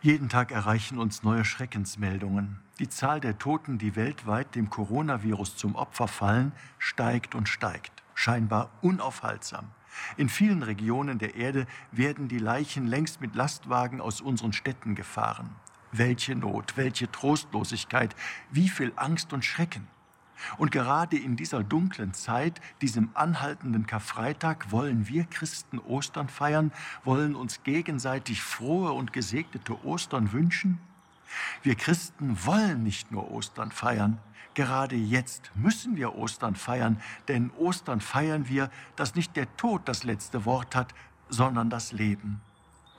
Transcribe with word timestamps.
Jeden 0.00 0.28
Tag 0.28 0.52
erreichen 0.52 0.96
uns 0.96 1.24
neue 1.24 1.44
Schreckensmeldungen. 1.44 2.60
Die 2.78 2.88
Zahl 2.88 3.18
der 3.18 3.36
Toten, 3.36 3.78
die 3.78 3.96
weltweit 3.96 4.54
dem 4.54 4.70
Coronavirus 4.70 5.56
zum 5.56 5.74
Opfer 5.74 6.06
fallen, 6.06 6.52
steigt 6.78 7.34
und 7.34 7.48
steigt, 7.48 8.04
scheinbar 8.14 8.70
unaufhaltsam. 8.80 9.72
In 10.16 10.28
vielen 10.28 10.62
Regionen 10.62 11.18
der 11.18 11.34
Erde 11.34 11.66
werden 11.90 12.28
die 12.28 12.38
Leichen 12.38 12.86
längst 12.86 13.20
mit 13.20 13.34
Lastwagen 13.34 14.00
aus 14.00 14.20
unseren 14.20 14.52
Städten 14.52 14.94
gefahren. 14.94 15.56
Welche 15.90 16.36
Not, 16.36 16.76
welche 16.76 17.10
Trostlosigkeit, 17.10 18.14
wie 18.52 18.68
viel 18.68 18.92
Angst 18.94 19.32
und 19.32 19.44
Schrecken. 19.44 19.88
Und 20.56 20.70
gerade 20.70 21.16
in 21.16 21.36
dieser 21.36 21.62
dunklen 21.62 22.14
Zeit, 22.14 22.60
diesem 22.80 23.10
anhaltenden 23.14 23.86
Karfreitag, 23.86 24.70
wollen 24.70 25.08
wir 25.08 25.24
Christen 25.24 25.78
Ostern 25.78 26.28
feiern, 26.28 26.72
wollen 27.04 27.34
uns 27.34 27.62
gegenseitig 27.62 28.42
frohe 28.42 28.92
und 28.92 29.12
gesegnete 29.12 29.84
Ostern 29.84 30.32
wünschen? 30.32 30.80
Wir 31.62 31.74
Christen 31.74 32.38
wollen 32.46 32.82
nicht 32.82 33.12
nur 33.12 33.30
Ostern 33.30 33.70
feiern, 33.70 34.18
gerade 34.54 34.96
jetzt 34.96 35.52
müssen 35.54 35.96
wir 35.96 36.14
Ostern 36.16 36.56
feiern, 36.56 37.00
denn 37.28 37.50
Ostern 37.58 38.00
feiern 38.00 38.48
wir, 38.48 38.70
dass 38.96 39.14
nicht 39.14 39.36
der 39.36 39.54
Tod 39.56 39.82
das 39.84 40.04
letzte 40.04 40.44
Wort 40.44 40.74
hat, 40.74 40.94
sondern 41.28 41.70
das 41.70 41.92
Leben. 41.92 42.40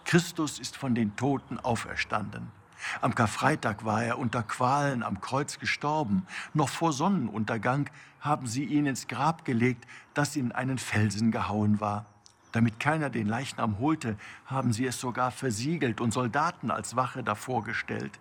Christus 0.05 0.59
ist 0.59 0.77
von 0.77 0.95
den 0.95 1.15
Toten 1.15 1.59
auferstanden. 1.59 2.58
Am 3.01 3.15
Karfreitag 3.15 3.85
war 3.85 4.03
er 4.03 4.19
unter 4.19 4.43
Qualen 4.43 5.03
am 5.03 5.21
Kreuz 5.21 5.59
gestorben. 5.59 6.25
Noch 6.53 6.69
vor 6.69 6.93
Sonnenuntergang 6.93 7.89
haben 8.19 8.47
sie 8.47 8.65
ihn 8.65 8.85
ins 8.85 9.07
Grab 9.07 9.45
gelegt, 9.45 9.85
das 10.13 10.35
in 10.35 10.51
einen 10.51 10.77
Felsen 10.77 11.31
gehauen 11.31 11.79
war. 11.79 12.05
Damit 12.51 12.79
keiner 12.79 13.09
den 13.09 13.27
Leichnam 13.27 13.79
holte, 13.79 14.17
haben 14.45 14.73
sie 14.73 14.85
es 14.85 14.99
sogar 14.99 15.31
versiegelt 15.31 16.01
und 16.01 16.11
Soldaten 16.11 16.71
als 16.71 16.95
Wache 16.95 17.23
davor 17.23 17.63
gestellt. 17.63 18.19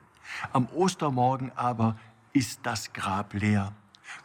Am 0.52 0.66
Ostermorgen 0.68 1.52
aber 1.56 1.96
ist 2.32 2.60
das 2.64 2.92
Grab 2.92 3.32
leer. 3.32 3.72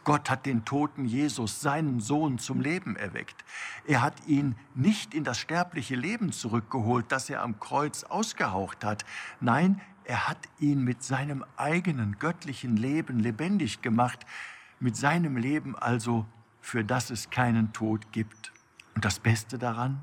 Gott 0.02 0.30
hat 0.30 0.46
den 0.46 0.64
toten 0.64 1.04
Jesus, 1.04 1.60
seinen 1.60 2.00
Sohn, 2.00 2.38
zum 2.38 2.60
Leben 2.60 2.96
erweckt. 2.96 3.44
Er 3.86 4.02
hat 4.02 4.14
ihn 4.26 4.56
nicht 4.74 5.14
in 5.14 5.24
das 5.24 5.38
sterbliche 5.38 5.94
Leben 5.94 6.32
zurückgeholt, 6.32 7.06
das 7.10 7.28
er 7.28 7.42
am 7.42 7.60
Kreuz 7.60 8.04
ausgehaucht 8.04 8.84
hat. 8.84 9.04
Nein, 9.40 9.80
er 10.04 10.28
hat 10.28 10.38
ihn 10.58 10.82
mit 10.84 11.02
seinem 11.02 11.44
eigenen 11.56 12.18
göttlichen 12.18 12.76
Leben 12.76 13.20
lebendig 13.20 13.82
gemacht, 13.82 14.26
mit 14.80 14.96
seinem 14.96 15.36
Leben 15.36 15.76
also, 15.76 16.26
für 16.60 16.84
das 16.84 17.10
es 17.10 17.30
keinen 17.30 17.72
Tod 17.72 18.12
gibt. 18.12 18.52
Und 18.94 19.04
das 19.04 19.18
Beste 19.18 19.58
daran? 19.58 20.00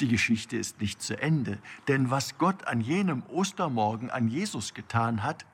Die 0.00 0.08
Geschichte 0.08 0.56
ist 0.56 0.80
nicht 0.80 1.02
zu 1.02 1.20
Ende, 1.20 1.58
denn 1.88 2.10
was 2.10 2.38
Gott 2.38 2.66
an 2.66 2.80
jenem 2.80 3.22
Ostermorgen 3.28 4.10
an 4.10 4.28
Jesus 4.28 4.74
getan 4.74 5.22
hat, 5.22 5.44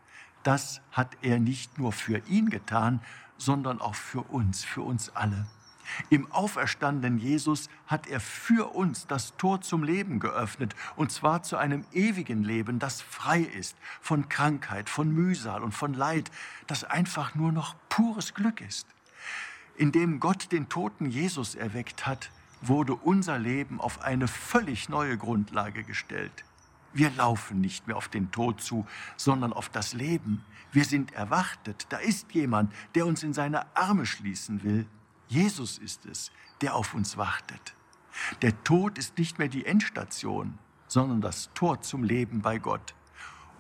das 0.45 0.80
hat 0.92 1.17
er 1.22 1.41
nicht 1.41 1.78
nur 1.78 1.92
für 1.92 2.19
ihn 2.28 2.50
getan, 2.50 3.00
sondern 3.36 3.80
auch 3.80 3.95
für 3.95 4.22
uns, 4.22 4.64
für 4.64 4.83
uns 4.83 5.11
alle. 5.11 5.47
Im 6.10 6.30
auferstandenen 6.32 7.18
Jesus 7.18 7.68
hat 7.86 8.06
er 8.06 8.20
für 8.20 8.74
uns 8.74 9.06
das 9.06 9.36
Tor 9.36 9.60
zum 9.60 9.84
Leben 9.84 10.20
geöffnet, 10.20 10.74
und 10.96 11.12
zwar 11.12 11.42
zu 11.42 11.56
einem 11.56 11.84
ewigen 11.92 12.42
Leben, 12.42 12.78
das 12.78 13.00
frei 13.02 13.40
ist 13.40 13.77
von 14.00 14.28
Krankheit, 14.28 14.88
von 14.88 15.10
Mühsal 15.10 15.62
und 15.62 15.72
von 15.72 15.94
Leid, 15.94 16.30
das 16.66 16.84
einfach 16.84 17.34
nur 17.34 17.52
noch 17.52 17.77
pures 17.88 18.34
Glück 18.34 18.60
ist. 18.60 18.86
Indem 19.77 20.20
Gott 20.20 20.52
den 20.52 20.68
toten 20.68 21.06
Jesus 21.06 21.55
erweckt 21.55 22.06
hat, 22.06 22.30
wurde 22.60 22.94
unser 22.94 23.38
Leben 23.38 23.80
auf 23.80 24.02
eine 24.02 24.28
völlig 24.28 24.88
neue 24.88 25.18
Grundlage 25.18 25.82
gestellt. 25.82 26.44
Wir 26.92 27.10
laufen 27.10 27.60
nicht 27.60 27.88
mehr 27.88 27.96
auf 27.96 28.08
den 28.08 28.30
Tod 28.30 28.60
zu, 28.60 28.86
sondern 29.16 29.52
auf 29.52 29.68
das 29.68 29.94
Leben. 29.94 30.44
Wir 30.70 30.84
sind 30.84 31.12
erwartet. 31.12 31.86
Da 31.88 31.96
ist 31.98 32.32
jemand, 32.32 32.72
der 32.94 33.06
uns 33.06 33.24
in 33.24 33.32
seine 33.32 33.77
Arme 33.77 34.06
schließen 34.06 34.62
will. 34.62 34.86
Jesus 35.34 35.78
ist 35.78 36.06
es, 36.06 36.30
der 36.61 36.77
auf 36.77 36.95
uns 36.95 37.17
wartet. 37.17 37.74
Der 38.40 38.62
Tod 38.62 38.98
ist 38.98 39.18
nicht 39.18 39.40
mehr 39.40 39.48
die 39.48 39.67
Endstation, 39.67 40.56
sondern 40.86 41.20
das 41.20 41.50
Tor 41.55 41.80
zum 41.80 42.05
Leben 42.05 42.40
bei 42.40 42.61
Gott. 42.61 42.95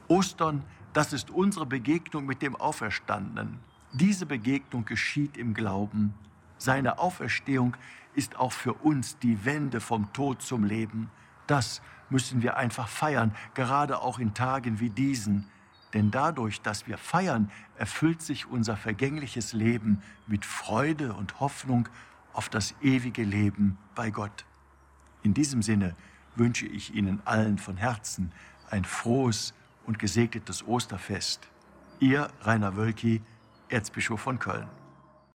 Ostern, 0.06 0.62
das 0.92 1.12
ist 1.12 1.30
unsere 1.30 1.66
Begegnung 1.66 2.26
mit 2.26 2.42
dem 2.42 2.54
Auferstandenen. 2.54 3.58
Diese 3.92 4.24
Begegnung 4.24 4.84
geschieht 4.84 5.36
im 5.36 5.52
Glauben. 5.52 6.14
Seine 6.58 7.00
Auferstehung 7.00 7.76
ist 8.14 8.36
auch 8.36 8.52
für 8.52 8.74
uns 8.74 9.18
die 9.18 9.44
Wende 9.44 9.80
vom 9.80 10.12
Tod 10.12 10.42
zum 10.42 10.62
Leben. 10.62 11.10
Das 11.48 11.82
müssen 12.08 12.40
wir 12.40 12.56
einfach 12.56 12.86
feiern, 12.86 13.34
gerade 13.54 14.00
auch 14.00 14.20
in 14.20 14.32
Tagen 14.32 14.78
wie 14.78 14.90
diesen, 14.90 15.50
denn 15.94 16.10
dadurch, 16.10 16.60
dass 16.60 16.86
wir 16.86 16.98
feiern, 16.98 17.50
erfüllt 17.78 18.20
sich 18.20 18.46
unser 18.46 18.76
vergängliches 18.76 19.52
Leben 19.52 20.02
mit 20.26 20.44
Freude 20.44 21.14
und 21.14 21.40
Hoffnung 21.40 21.88
auf 22.32 22.48
das 22.48 22.74
ewige 22.82 23.22
Leben 23.22 23.78
bei 23.94 24.10
Gott. 24.10 24.44
In 25.22 25.32
diesem 25.34 25.62
Sinne 25.62 25.96
wünsche 26.34 26.66
ich 26.66 26.94
Ihnen 26.94 27.22
allen 27.24 27.58
von 27.58 27.76
Herzen 27.76 28.32
ein 28.68 28.84
frohes 28.84 29.54
und 29.86 29.98
gesegnetes 29.98 30.66
Osterfest. 30.66 31.48
Ihr 32.00 32.28
Rainer 32.42 32.76
Wölki, 32.76 33.22
Erzbischof 33.68 34.20
von 34.20 34.38
Köln. 34.38 34.68